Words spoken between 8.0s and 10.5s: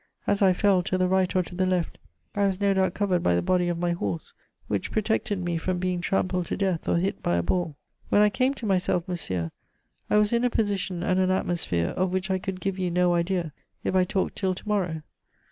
"When I came to myself, monsieur, I was in a